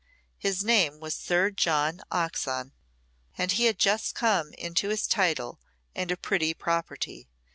[0.39, 2.73] His name was Sir John Oxon,
[3.37, 5.59] and he had just come into his title
[5.93, 7.27] and a pretty property.